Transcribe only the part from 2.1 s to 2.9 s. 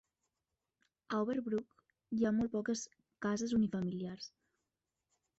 hi ha molt poques